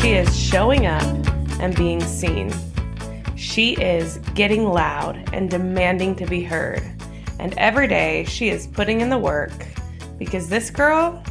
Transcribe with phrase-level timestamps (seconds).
[0.00, 1.02] She is showing up
[1.60, 2.50] and being seen.
[3.36, 6.82] She is getting loud and demanding to be heard.
[7.38, 9.52] And every day she is putting in the work
[10.18, 11.22] because this girl,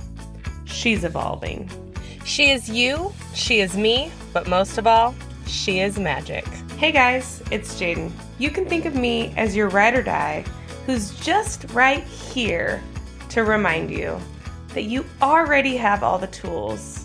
[0.66, 1.68] she's evolving.
[2.26, 5.16] She is you, she is me, but most of all,
[5.48, 6.46] she is magic.
[6.78, 8.12] Hey guys, it's Jaden.
[8.38, 10.46] You can think of me as your ride or die
[10.86, 12.84] who's just right here
[13.30, 14.20] to remind you
[14.76, 16.99] that you already have all the tools.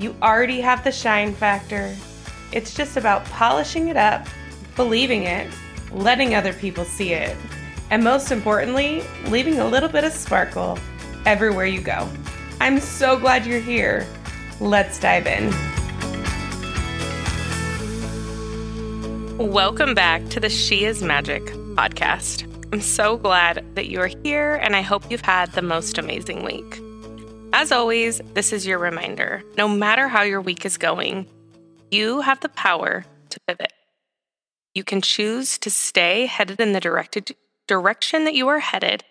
[0.00, 1.94] You already have the shine factor.
[2.52, 4.26] It's just about polishing it up,
[4.74, 5.52] believing it,
[5.92, 7.36] letting other people see it,
[7.90, 10.78] and most importantly, leaving a little bit of sparkle
[11.26, 12.08] everywhere you go.
[12.62, 14.06] I'm so glad you're here.
[14.58, 15.50] Let's dive in.
[19.36, 21.44] Welcome back to the She is Magic
[21.74, 22.46] podcast.
[22.72, 26.42] I'm so glad that you are here, and I hope you've had the most amazing
[26.42, 26.80] week.
[27.60, 31.26] As always, this is your reminder no matter how your week is going,
[31.90, 33.74] you have the power to pivot.
[34.74, 37.36] You can choose to stay headed in the directed
[37.68, 39.04] direction that you are headed,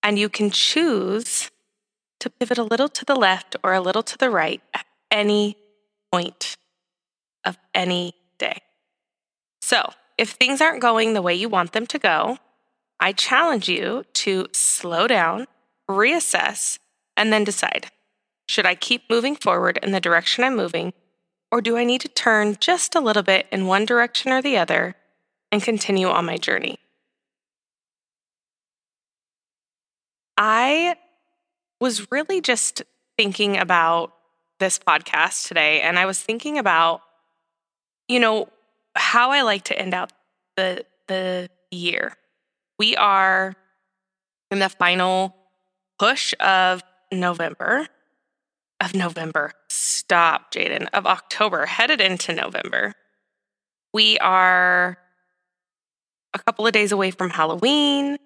[0.00, 1.50] and you can choose
[2.20, 5.56] to pivot a little to the left or a little to the right at any
[6.12, 6.56] point
[7.44, 8.62] of any day.
[9.60, 12.38] So, if things aren't going the way you want them to go,
[13.00, 15.48] I challenge you to slow down,
[15.90, 16.78] reassess,
[17.16, 17.90] and then decide
[18.48, 20.92] should I keep moving forward in the direction I'm moving,
[21.50, 24.56] or do I need to turn just a little bit in one direction or the
[24.56, 24.94] other
[25.50, 26.78] and continue on my journey?
[30.36, 30.96] I
[31.80, 32.82] was really just
[33.16, 34.12] thinking about
[34.58, 37.00] this podcast today, and I was thinking about,
[38.08, 38.48] you know,
[38.94, 40.12] how I like to end out
[40.56, 42.14] the the year.
[42.78, 43.54] We are
[44.50, 45.34] in the final
[45.98, 47.88] push of November.
[48.80, 49.52] Of November.
[49.68, 50.88] Stop, Jaden.
[50.92, 52.92] Of October, headed into November.
[53.94, 54.98] We are
[56.34, 58.18] a couple of days away from Halloween.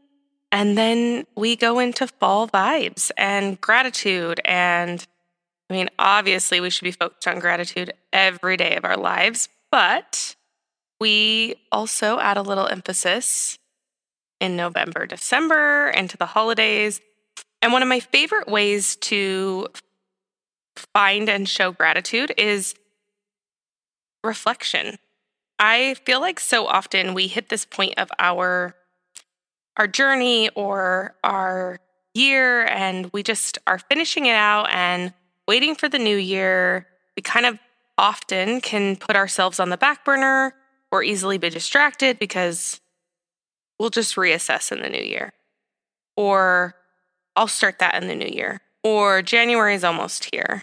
[0.53, 4.41] And then we go into fall vibes and gratitude.
[4.45, 5.07] And
[5.69, 10.35] I mean, obviously, we should be focused on gratitude every day of our lives, but
[11.01, 13.59] we also add a little emphasis
[14.41, 17.01] in November, December, into the holidays.
[17.63, 19.69] And one of my favorite ways to
[20.95, 22.75] find and show gratitude is
[24.25, 24.99] reflection.
[25.59, 28.75] I feel like so often we hit this point of our
[29.77, 31.79] our journey or our
[32.15, 35.13] year and we just are finishing it out and
[35.47, 36.87] waiting for the new year.
[37.17, 37.59] We kind of
[37.97, 40.55] often can put ourselves on the back burner
[40.91, 42.81] or easily be distracted because
[43.79, 45.33] we'll just reassess in the new year.
[46.17, 46.75] Or
[47.37, 48.61] I'll start that in the new year.
[48.83, 50.63] Or January is almost here.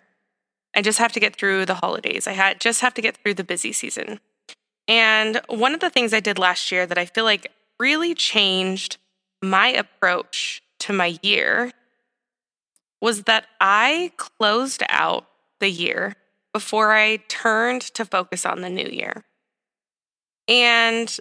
[0.75, 2.27] I just have to get through the holidays.
[2.27, 4.19] I had, just have to get through the busy season.
[4.87, 8.97] And one of the things I did last year that I feel like really changed
[9.41, 11.71] my approach to my year
[13.01, 15.27] was that I closed out
[15.59, 16.15] the year
[16.53, 19.23] before I turned to focus on the new year.
[20.47, 21.15] And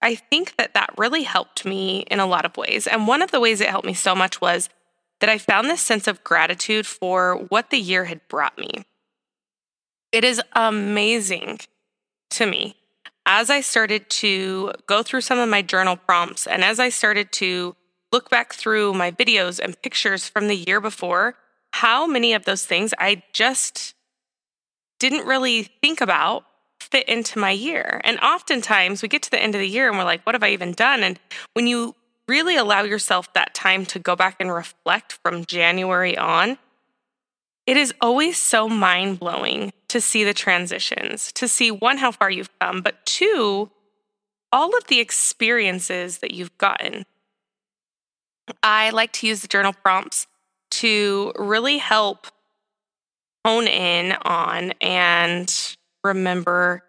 [0.00, 2.86] I think that that really helped me in a lot of ways.
[2.86, 4.70] And one of the ways it helped me so much was
[5.20, 8.84] that I found this sense of gratitude for what the year had brought me.
[10.12, 11.60] It is amazing
[12.30, 12.76] to me
[13.26, 17.30] as I started to go through some of my journal prompts and as I started
[17.32, 17.76] to
[18.12, 21.36] look back through my videos and pictures from the year before,
[21.72, 23.94] how many of those things I just
[24.98, 26.44] didn't really think about
[26.80, 28.00] fit into my year.
[28.04, 30.42] And oftentimes we get to the end of the year and we're like, what have
[30.42, 31.02] I even done?
[31.02, 31.20] And
[31.54, 31.94] when you
[32.30, 36.56] really allow yourself that time to go back and reflect from January on,
[37.66, 42.30] it is always so mind blowing to see the transitions, to see one, how far
[42.30, 43.68] you've come, but two,
[44.52, 47.04] all of the experiences that you've gotten.
[48.62, 50.28] I like to use the journal prompts
[50.70, 52.28] to really help
[53.44, 56.84] hone in on and remember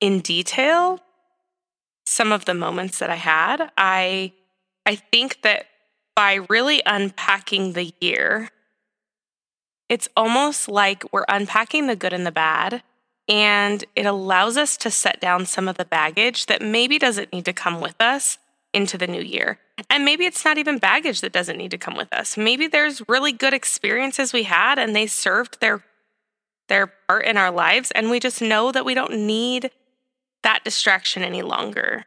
[0.00, 0.98] in detail
[2.06, 3.70] some of the moments that I had.
[3.76, 4.32] I
[4.86, 5.66] I think that
[6.16, 8.50] by really unpacking the year,
[9.88, 12.82] it's almost like we're unpacking the good and the bad.
[13.28, 17.44] And it allows us to set down some of the baggage that maybe doesn't need
[17.44, 18.38] to come with us
[18.72, 19.58] into the new year.
[19.88, 22.36] And maybe it's not even baggage that doesn't need to come with us.
[22.36, 25.84] Maybe there's really good experiences we had and they served their
[26.68, 29.72] their part in our lives and we just know that we don't need
[30.44, 32.04] that distraction any longer.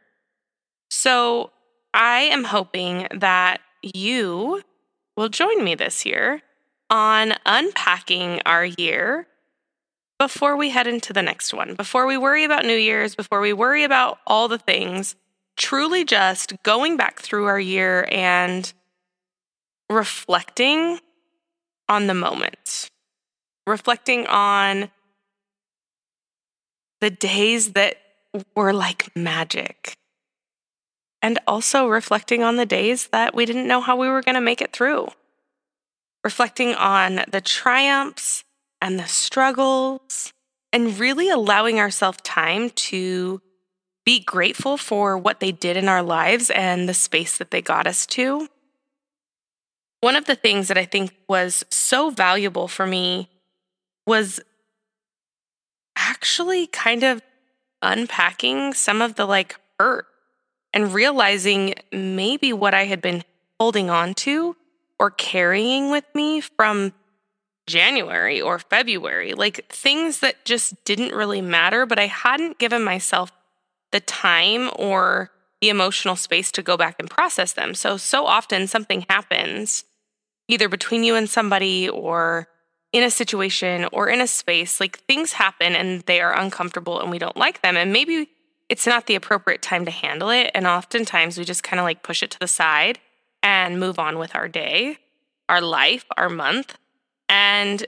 [0.90, 1.50] So,
[1.94, 4.62] I am hoping that you
[5.16, 6.42] will join me this year
[6.90, 9.28] on unpacking our year
[10.18, 13.52] before we head into the next one, before we worry about New Year's, before we
[13.52, 15.14] worry about all the things,
[15.56, 18.72] truly just going back through our year and
[19.88, 20.98] reflecting
[21.88, 22.90] on the moments,
[23.66, 24.90] reflecting on
[27.00, 27.96] the days that
[28.56, 29.96] were like magic,
[31.24, 34.42] and also reflecting on the days that we didn't know how we were going to
[34.42, 35.08] make it through,
[36.22, 38.44] reflecting on the triumphs
[38.82, 40.34] and the struggles,
[40.70, 43.40] and really allowing ourselves time to
[44.04, 47.86] be grateful for what they did in our lives and the space that they got
[47.86, 48.46] us to.
[50.02, 53.30] One of the things that I think was so valuable for me
[54.06, 54.40] was
[55.96, 57.22] actually kind of
[57.80, 60.04] unpacking some of the like hurt
[60.74, 63.22] and realizing maybe what I had been
[63.58, 64.56] holding on to
[64.98, 66.92] or carrying with me from
[67.66, 73.32] January or February, like things that just didn't really matter, but I hadn't given myself
[73.92, 75.30] the time or
[75.60, 77.74] the emotional space to go back and process them.
[77.74, 79.84] So, so often something happens
[80.48, 82.48] either between you and somebody or
[82.92, 87.10] in a situation or in a space, like things happen and they are uncomfortable and
[87.10, 87.76] we don't like them.
[87.76, 88.28] And maybe
[88.68, 90.50] it's not the appropriate time to handle it.
[90.54, 92.98] And oftentimes we just kind of like push it to the side
[93.42, 94.98] and move on with our day,
[95.48, 96.76] our life, our month.
[97.28, 97.86] And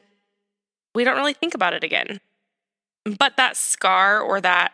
[0.95, 2.21] we don't really think about it again.
[3.19, 4.73] But that scar or that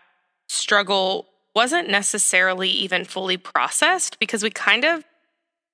[0.49, 5.05] struggle wasn't necessarily even fully processed because we kind of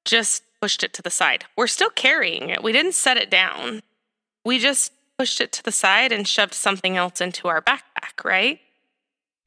[0.05, 1.45] just pushed it to the side.
[1.57, 2.63] We're still carrying it.
[2.63, 3.83] We didn't set it down.
[4.45, 8.61] We just pushed it to the side and shoved something else into our backpack, right?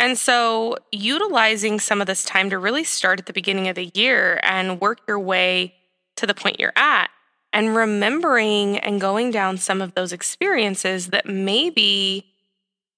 [0.02, 3.92] And so, utilizing some of this time to really start at the beginning of the
[3.94, 5.76] year and work your way
[6.16, 7.12] to the point you're at,
[7.54, 12.34] and remembering and going down some of those experiences that maybe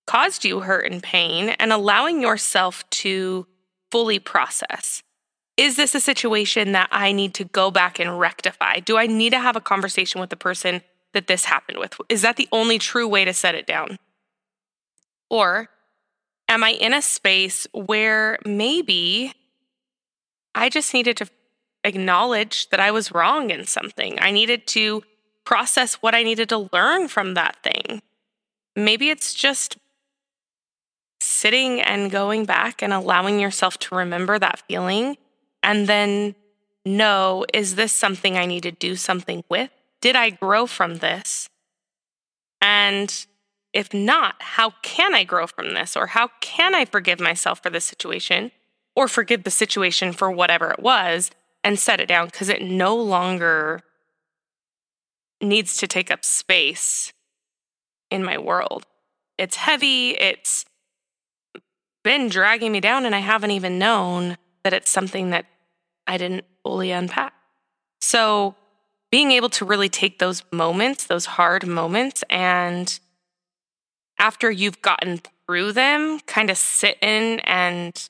[0.07, 3.47] caused you hurt and pain and allowing yourself to
[3.91, 5.03] fully process.
[5.57, 8.79] Is this a situation that I need to go back and rectify?
[8.79, 11.97] Do I need to have a conversation with the person that this happened with?
[12.07, 13.97] Is that the only true way to set it down?
[15.29, 15.69] Or
[16.53, 19.33] am I in a space where maybe
[20.53, 21.27] I just needed to
[21.83, 24.19] acknowledge that I was wrong in something?
[24.19, 25.03] I needed to
[25.45, 28.01] process what I needed to learn from that thing.
[28.75, 29.77] Maybe it's just
[31.19, 35.17] sitting and going back and allowing yourself to remember that feeling
[35.63, 36.35] and then
[36.85, 39.71] know is this something I need to do something with?
[40.01, 41.49] Did I grow from this?
[42.61, 43.25] And
[43.73, 45.95] if not, how can I grow from this?
[45.97, 48.51] Or how can I forgive myself for this situation
[48.95, 51.31] or forgive the situation for whatever it was
[51.63, 53.81] and set it down because it no longer
[55.41, 57.13] needs to take up space
[58.11, 58.85] in my world.
[59.37, 60.65] It's heavy, it's
[62.03, 65.45] been dragging me down, and I haven't even known that it's something that
[66.05, 67.33] I didn't fully unpack.
[68.01, 68.55] So,
[69.09, 72.99] being able to really take those moments, those hard moments, and
[74.23, 78.09] after you've gotten through them, kind of sit in and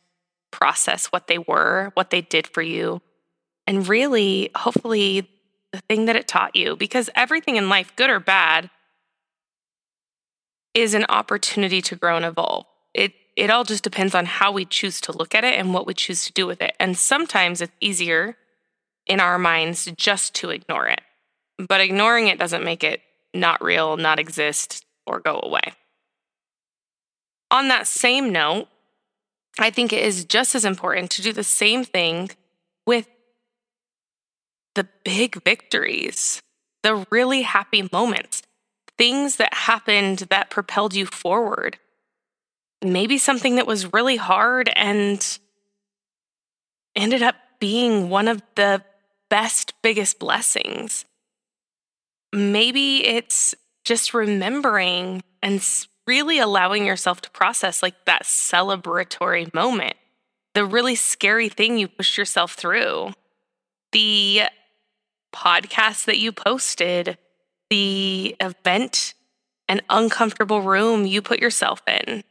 [0.51, 3.01] process what they were, what they did for you,
[3.65, 5.27] and really, hopefully,
[5.71, 6.75] the thing that it taught you.
[6.75, 8.69] Because everything in life, good or bad,
[10.75, 12.67] is an opportunity to grow and evolve.
[12.93, 15.87] It it all just depends on how we choose to look at it and what
[15.87, 16.75] we choose to do with it.
[16.79, 18.37] And sometimes it's easier
[19.07, 21.01] in our minds just to ignore it.
[21.57, 23.01] But ignoring it doesn't make it
[23.33, 25.73] not real, not exist, or go away.
[27.53, 28.67] On that same note,
[29.57, 32.31] I think it is just as important to do the same thing
[32.85, 33.07] with
[34.75, 36.41] the big victories,
[36.81, 38.41] the really happy moments,
[38.97, 41.77] things that happened that propelled you forward
[42.83, 45.39] maybe something that was really hard and
[46.95, 48.83] ended up being one of the
[49.29, 51.05] best, biggest blessings.
[52.33, 53.55] Maybe it's
[53.85, 55.61] just remembering and
[56.07, 59.95] really allowing yourself to process like that celebratory moment,
[60.53, 63.11] the really scary thing you pushed yourself through,
[63.91, 64.43] the
[65.33, 67.17] podcast that you posted,
[67.69, 69.13] the event,
[69.67, 72.23] an uncomfortable room you put yourself in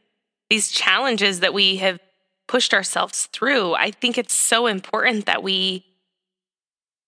[0.53, 1.99] these challenges that we have
[2.47, 5.83] pushed ourselves through, I think it's so important that we,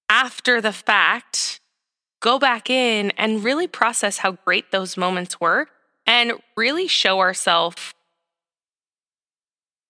[0.10, 1.60] after the fact,
[2.22, 5.67] go back in and really process how great those moments were
[6.05, 7.93] and really show ourselves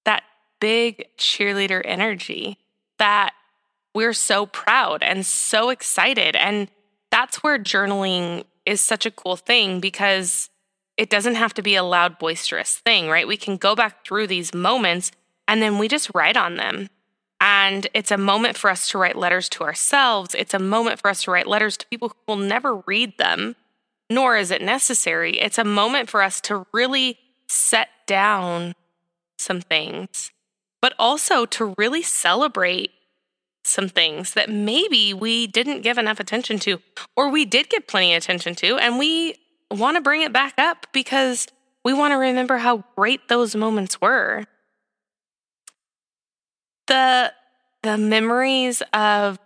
[0.06, 0.24] that
[0.60, 2.58] big cheerleader energy
[2.98, 3.34] that
[3.94, 6.36] we're so proud and so excited.
[6.36, 6.70] And
[7.12, 10.50] that's where journaling is such a cool thing because
[10.98, 13.28] it doesn't have to be a loud, boisterous thing, right?
[13.28, 15.12] We can go back through these moments
[15.48, 16.90] and then we just write on them.
[17.42, 20.34] And it's a moment for us to write letters to ourselves.
[20.36, 23.56] It's a moment for us to write letters to people who will never read them,
[24.10, 25.40] nor is it necessary.
[25.40, 28.76] It's a moment for us to really set down
[29.38, 30.32] some things,
[30.82, 32.92] but also to really celebrate
[33.64, 36.80] some things that maybe we didn't give enough attention to,
[37.16, 39.36] or we did give plenty of attention to, and we
[39.72, 41.48] want to bring it back up because
[41.84, 44.46] we want to remember how great those moments were.
[46.88, 47.34] The
[47.82, 49.40] the memories of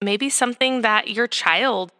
[0.00, 1.92] maybe something that your child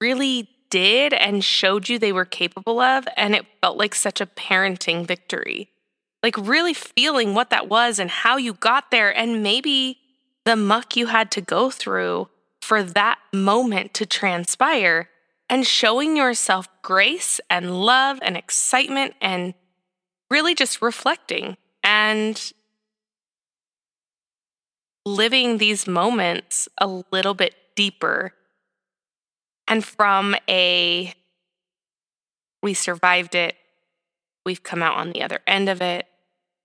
[0.00, 4.26] really did and showed you they were capable of and it felt like such a
[4.26, 5.70] parenting victory.
[6.22, 9.98] Like really feeling what that was and how you got there and maybe
[10.44, 12.28] the muck you had to go through
[12.60, 15.08] for that moment to transpire
[15.48, 19.54] and showing yourself grace and love and excitement and
[20.30, 22.52] really just reflecting and
[25.06, 28.34] living these moments a little bit deeper
[29.68, 31.12] and from a
[32.62, 33.56] we survived it.
[34.44, 36.06] We've come out on the other end of it.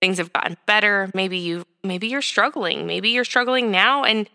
[0.02, 1.12] Things have gotten better.
[1.14, 2.88] Maybe you maybe you're struggling.
[2.88, 4.04] Maybe you're struggling now.
[4.04, 4.30] And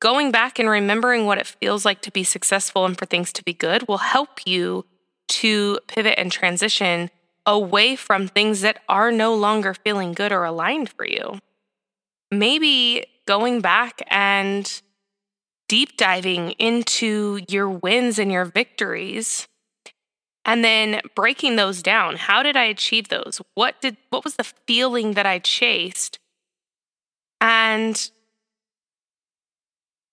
[0.00, 3.44] going back and remembering what it feels like to be successful and for things to
[3.44, 4.84] be good will help you
[5.28, 7.10] to pivot and transition
[7.46, 11.38] away from things that are no longer feeling good or aligned for you.
[12.30, 14.82] Maybe going back and
[15.68, 19.46] deep diving into your wins and your victories
[20.44, 22.16] and then breaking those down.
[22.16, 23.40] How did I achieve those?
[23.54, 26.18] What did what was the feeling that I chased?
[27.40, 28.10] And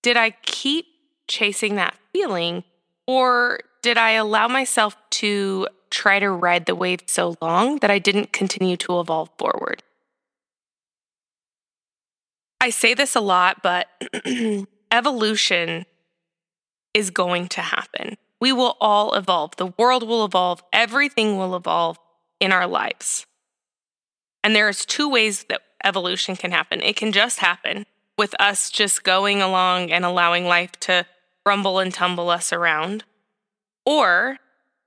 [0.04, 0.86] did I keep
[1.28, 2.64] chasing that feeling
[3.08, 8.00] or did I allow myself to try to ride the wave so long that I
[8.00, 9.84] didn't continue to evolve forward?
[12.60, 13.88] I say this a lot, but
[14.92, 15.86] evolution
[16.94, 18.18] is going to happen.
[18.40, 19.56] We will all evolve.
[19.58, 20.64] The world will evolve.
[20.72, 21.98] Everything will evolve
[22.40, 23.26] in our lives.
[24.44, 26.82] And there's two ways that evolution can happen.
[26.82, 27.86] It can just happen
[28.18, 31.06] with us just going along and allowing life to
[31.46, 33.04] rumble and tumble us around.
[33.86, 34.38] Or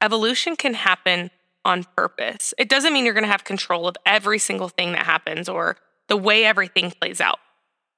[0.01, 1.31] evolution can happen
[1.65, 2.55] on purpose.
[2.59, 5.77] It doesn't mean you're going to have control of every single thing that happens or
[6.09, 7.39] the way everything plays out.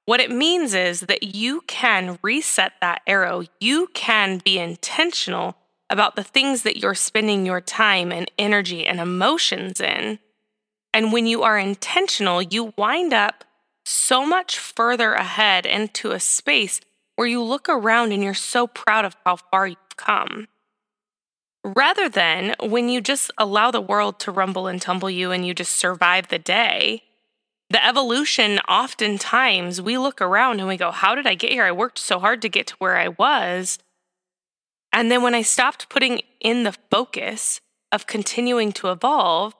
[0.05, 3.43] What it means is that you can reset that arrow.
[3.59, 5.55] You can be intentional
[5.89, 10.19] about the things that you're spending your time and energy and emotions in.
[10.93, 13.43] And when you are intentional, you wind up
[13.85, 16.81] so much further ahead into a space
[17.15, 20.47] where you look around and you're so proud of how far you've come.
[21.63, 25.53] Rather than when you just allow the world to rumble and tumble you and you
[25.53, 27.03] just survive the day,
[27.71, 31.63] the evolution oftentimes we look around and we go, How did I get here?
[31.63, 33.79] I worked so hard to get to where I was.
[34.91, 37.61] And then when I stopped putting in the focus
[37.91, 39.55] of continuing to evolve,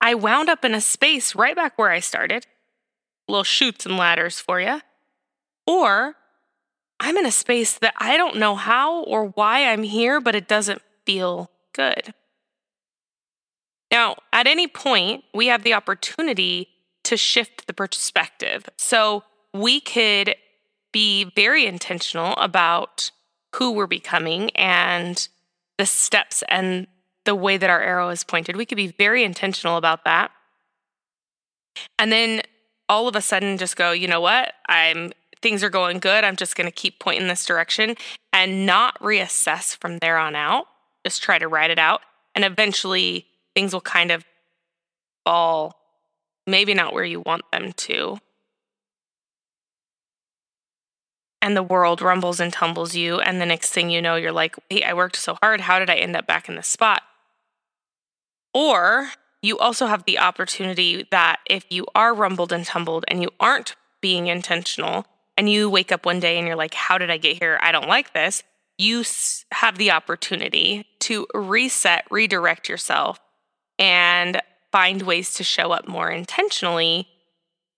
[0.00, 2.46] I wound up in a space right back where I started
[3.26, 4.80] little Chutes and Ladders for you.
[5.66, 6.14] Or
[7.00, 10.46] I'm in a space that I don't know how or why I'm here, but it
[10.46, 12.12] doesn't feel good.
[13.90, 16.68] Now, at any point, we have the opportunity
[17.06, 18.68] to shift the perspective.
[18.76, 19.22] So
[19.52, 20.36] we could
[20.92, 23.10] be very intentional about
[23.56, 25.28] who we're becoming and
[25.78, 26.86] the steps and
[27.24, 28.56] the way that our arrow is pointed.
[28.56, 30.30] We could be very intentional about that.
[31.98, 32.42] And then
[32.88, 34.54] all of a sudden just go, you know what?
[34.68, 36.24] I'm things are going good.
[36.24, 37.94] I'm just going to keep pointing this direction
[38.32, 40.66] and not reassess from there on out.
[41.04, 42.00] Just try to ride it out.
[42.34, 44.24] And eventually things will kind of
[45.24, 45.76] fall,
[46.46, 48.18] maybe not where you want them to.
[51.42, 53.20] And the world rumbles and tumbles you.
[53.20, 55.60] And the next thing you know, you're like, wait, I worked so hard.
[55.60, 57.02] How did I end up back in this spot?
[58.52, 59.10] Or
[59.42, 63.76] you also have the opportunity that if you are rumbled and tumbled and you aren't
[64.00, 67.38] being intentional and you wake up one day and you're like, how did I get
[67.38, 67.58] here?
[67.62, 68.42] I don't like this.
[68.78, 69.04] You
[69.52, 73.20] have the opportunity to reset, redirect yourself,
[73.78, 74.40] and
[74.76, 77.08] find ways to show up more intentionally,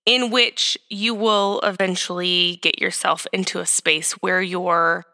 [0.05, 5.07] in which you will eventually get yourself into a space where you're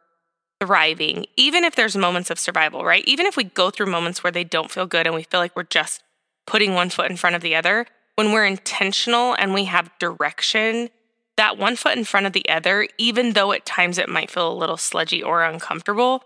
[0.62, 3.04] thriving, even if there's moments of survival, right?
[3.06, 5.54] Even if we go through moments where they don't feel good and we feel like
[5.54, 6.02] we're just
[6.46, 10.88] putting one foot in front of the other, when we're intentional and we have direction,
[11.36, 14.50] that one foot in front of the other, even though at times it might feel
[14.50, 16.24] a little sludgy or uncomfortable,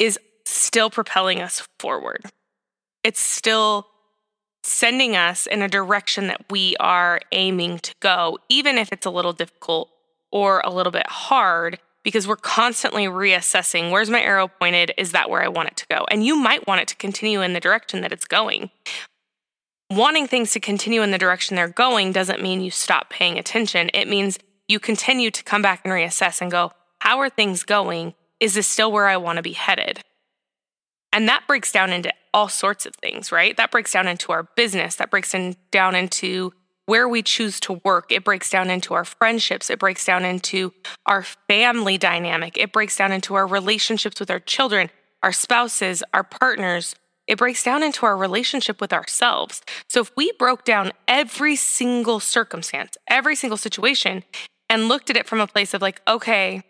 [0.00, 2.24] is still propelling us forward.
[3.04, 3.86] it's still
[4.66, 9.10] sending us in a direction that we are aiming to go, even if it's a
[9.10, 9.90] little difficult
[10.30, 14.92] or a little bit hard, because we're constantly reassessing where's my arrow pointed?
[14.96, 16.06] Is that where I want it to go?
[16.10, 18.70] And you might want it to continue in the direction that it's going.
[19.90, 23.90] Wanting things to continue in the direction they're going doesn't mean you stop paying attention.
[23.94, 28.14] It means you continue to come back and reassess and go, how are things going?
[28.40, 30.02] Is this still where I want to be headed?
[31.16, 33.56] And that breaks down into all sorts of things, right?
[33.56, 36.52] That breaks down into our business, that breaks in, down into
[36.84, 38.12] where we choose to work.
[38.12, 39.70] It breaks down into our friendships.
[39.70, 40.74] It breaks down into
[41.06, 42.58] our family dynamic.
[42.58, 44.90] It breaks down into our relationships with our children,
[45.22, 46.94] our spouses, our partners.
[47.26, 49.62] It breaks down into our relationship with ourselves.
[49.88, 54.22] So if we broke down every single circumstance, every single situation,
[54.68, 56.62] and looked at it from a place of like, okay,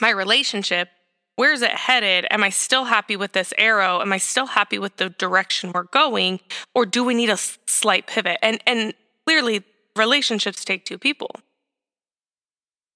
[0.00, 0.88] my relationship
[1.36, 2.26] where's it headed?
[2.30, 4.00] Am I still happy with this arrow?
[4.00, 6.40] Am I still happy with the direction we're going?
[6.74, 8.38] Or do we need a slight pivot?
[8.42, 8.94] And and
[9.26, 9.64] clearly
[9.96, 11.30] relationships take two people.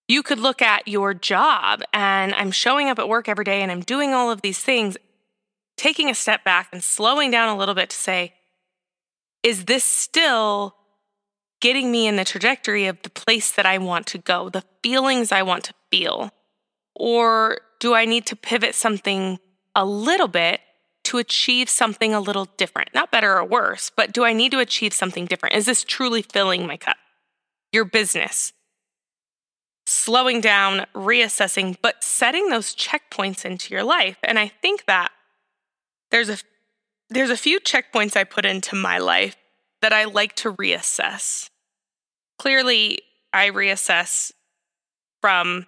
[0.08, 3.70] You could look at your job and I'm showing up at work every day and
[3.70, 4.96] I'm doing all of these things,
[5.76, 8.34] taking a step back and slowing down a little bit to say,
[9.42, 10.74] is this still
[11.60, 15.30] getting me in the trajectory of the place that I want to go, the feelings
[15.30, 16.30] I want to feel?
[16.94, 19.38] Or do I need to pivot something
[19.74, 20.60] a little bit
[21.04, 22.94] to achieve something a little different?
[22.94, 25.54] Not better or worse, but do I need to achieve something different?
[25.54, 26.96] Is this truly filling my cup?
[27.72, 28.52] Your business.
[29.86, 34.18] Slowing down, reassessing, but setting those checkpoints into your life.
[34.22, 35.10] And I think that
[36.10, 36.38] there's a
[37.10, 39.34] there's a few checkpoints I put into my life
[39.80, 41.48] that I like to reassess.
[42.38, 43.00] Clearly,
[43.32, 44.32] I reassess
[45.22, 45.66] from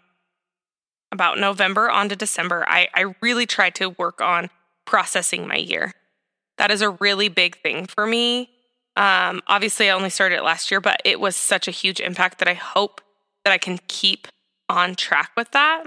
[1.13, 4.51] about November on to December, I, I really try to work on
[4.85, 5.93] processing my year.
[6.59, 8.51] That is a really big thing for me.
[8.97, 12.39] Um, obviously, I only started it last year, but it was such a huge impact
[12.39, 13.01] that I hope
[13.45, 14.29] that I can keep
[14.69, 15.85] on track with that.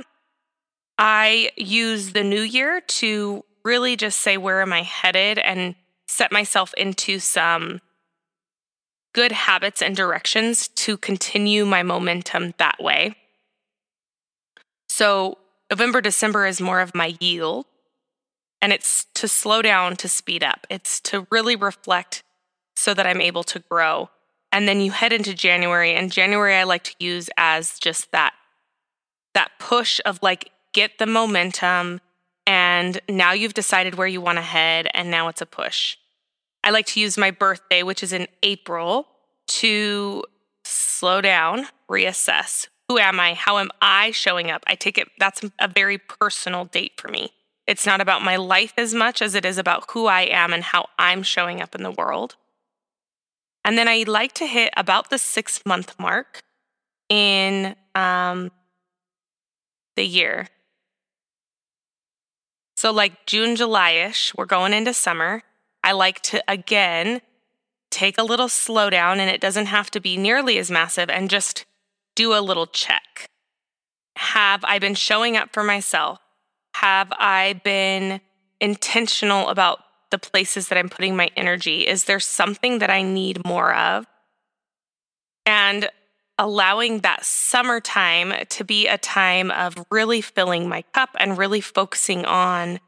[0.97, 5.37] I use the new year to really just say, where am I headed?
[5.39, 5.75] And
[6.07, 7.81] set myself into some
[9.13, 13.15] good habits and directions to continue my momentum that way.
[14.95, 15.39] So
[15.71, 17.65] November, December is more of my yield.
[18.61, 20.67] And it's to slow down, to speed up.
[20.69, 22.21] It's to really reflect
[22.75, 24.11] so that I'm able to grow.
[24.51, 28.33] And then you head into January, and January I like to use as just that
[29.33, 31.99] that push of like get the momentum
[32.45, 35.97] and now you've decided where you want to head and now it's a push.
[36.63, 39.07] I like to use my birthday, which is in April,
[39.47, 40.23] to
[40.63, 43.33] slow down, reassess who am I?
[43.33, 44.63] How am I showing up?
[44.67, 47.31] I take it that's a very personal date for me.
[47.65, 50.63] It's not about my life as much as it is about who I am and
[50.63, 52.35] how I'm showing up in the world.
[53.63, 56.41] And then I like to hit about the six month mark
[57.07, 58.51] in um,
[59.95, 60.49] the year.
[62.75, 65.43] So, like June, July ish, we're going into summer.
[65.83, 67.21] I like to, again,
[67.89, 71.65] take a little slowdown, and it doesn't have to be nearly as massive, and just
[72.15, 73.25] do a little check.
[74.17, 76.19] Have I been showing up for myself?
[76.75, 78.21] Have I been
[78.59, 79.79] intentional about
[80.11, 81.87] the places that I'm putting my energy?
[81.87, 84.05] Is there something that I need more of?
[85.45, 85.89] And
[86.37, 92.25] allowing that summertime to be a time of really filling my cup and really focusing
[92.25, 92.79] on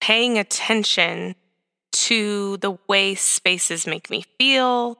[0.00, 1.34] paying attention
[1.92, 4.98] to the way spaces make me feel,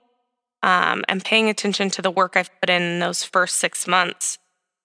[0.63, 4.39] um, and paying attention to the work I've put in, in those first six months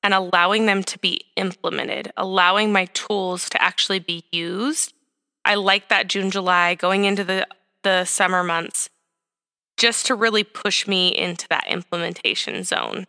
[0.04, 4.94] and allowing them to be implemented, allowing my tools to actually be used.
[5.46, 7.48] I like that June, July, going into the,
[7.84, 8.90] the summer months,
[9.78, 13.08] just to really push me into that implementation zone.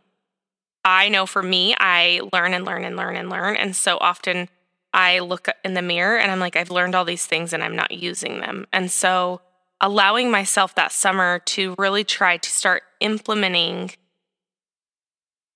[0.84, 3.56] I know for me, I learn and learn and learn and learn.
[3.56, 4.48] And so often
[4.92, 7.74] I look in the mirror and I'm like, I've learned all these things and I'm
[7.74, 8.66] not using them.
[8.72, 9.40] And so
[9.80, 13.90] allowing myself that summer to really try to start implementing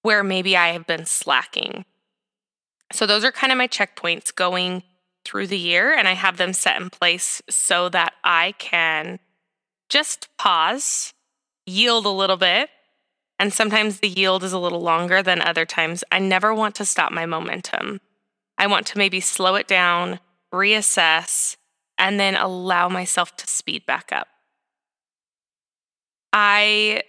[0.03, 1.85] where maybe I have been slacking.
[2.93, 4.83] So, those are kind of my checkpoints going
[5.25, 9.19] through the year, and I have them set in place so that I can
[9.89, 11.13] just pause,
[11.67, 12.71] yield a little bit.
[13.39, 16.03] And sometimes the yield is a little longer than other times.
[16.11, 18.01] I never want to stop my momentum.
[18.57, 20.19] I want to maybe slow it down,
[20.53, 21.57] reassess,
[21.99, 24.29] and then allow myself to speed back up.
[26.33, 27.03] I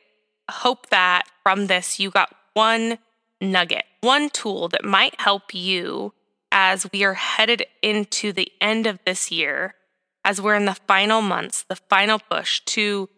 [0.49, 2.97] hope that from this you got one
[3.41, 6.13] nugget, one tool that might help you
[6.51, 9.75] as we are headed into the end of this year
[10.25, 13.09] as we're in the final months, the final push to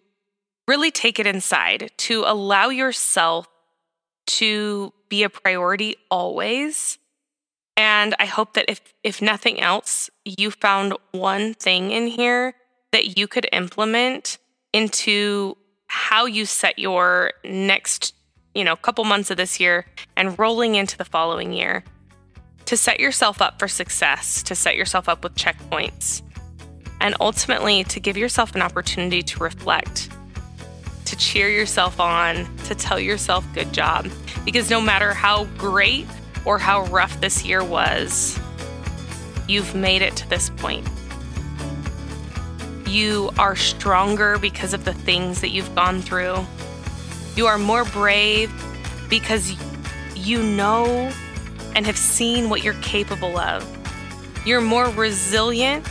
[0.68, 3.48] really take it inside, to allow yourself
[4.28, 6.98] to be a priority always.
[7.82, 12.54] And I hope that if if nothing else, you found one thing in here
[12.92, 14.38] that you could implement
[14.72, 18.14] into how you set your next,
[18.54, 21.84] you know, couple months of this year and rolling into the following year
[22.66, 26.22] to set yourself up for success, to set yourself up with checkpoints,
[27.00, 30.12] and ultimately to give yourself an opportunity to reflect,
[31.06, 34.08] to cheer yourself on, to tell yourself good job.
[34.46, 36.06] Because no matter how great
[36.46, 38.40] or how rough this year was,
[39.48, 40.88] you've made it to this point.
[42.88, 46.46] You are stronger because of the things that you've gone through.
[47.36, 48.52] You are more brave
[49.10, 49.56] because
[50.16, 51.12] you know
[51.76, 53.66] and have seen what you're capable of.
[54.46, 55.86] You're more resilient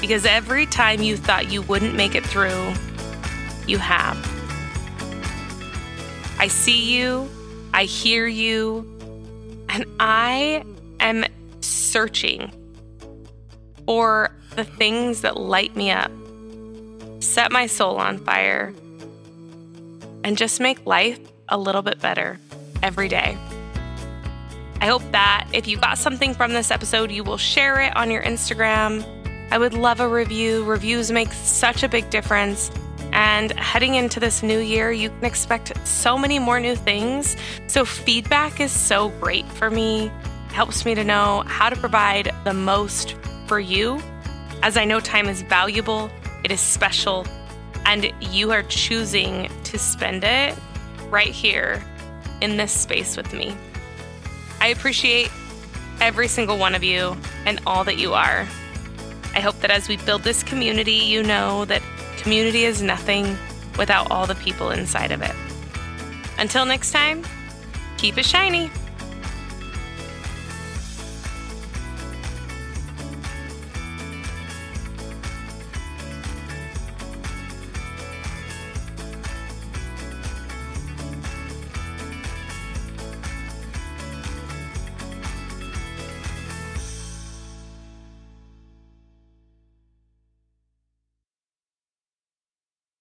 [0.00, 2.72] because every time you thought you wouldn't make it through,
[3.66, 4.16] you have.
[6.38, 7.28] I see you,
[7.74, 8.86] I hear you,
[9.70, 10.64] and I
[10.98, 11.24] am
[11.60, 12.52] searching
[13.86, 16.10] for the things that light me up,
[17.20, 18.74] set my soul on fire,
[20.24, 22.38] and just make life a little bit better
[22.82, 23.38] every day.
[24.80, 28.10] I hope that if you got something from this episode, you will share it on
[28.10, 29.04] your Instagram.
[29.52, 30.64] I would love a review.
[30.64, 32.70] Reviews make such a big difference.
[33.12, 37.36] And heading into this new year, you can expect so many more new things.
[37.66, 40.06] So, feedback is so great for me.
[40.06, 44.00] It helps me to know how to provide the most for you.
[44.62, 46.10] As I know time is valuable,
[46.44, 47.26] it is special,
[47.86, 50.56] and you are choosing to spend it
[51.10, 51.82] right here
[52.40, 53.54] in this space with me.
[54.60, 55.30] I appreciate
[56.00, 58.46] every single one of you and all that you are.
[59.34, 61.82] I hope that as we build this community, you know that
[62.22, 63.36] community is nothing
[63.78, 65.34] without all the people inside of it.
[66.38, 67.24] Until next time,
[67.96, 68.70] keep it shiny.